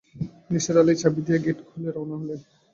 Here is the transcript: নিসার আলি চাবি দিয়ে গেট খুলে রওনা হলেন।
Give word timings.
নিসার 0.49 0.77
আলি 0.81 0.93
চাবি 1.01 1.21
দিয়ে 1.25 1.39
গেট 1.45 1.59
খুলে 1.67 1.89
রওনা 1.91 2.15
হলেন। 2.21 2.39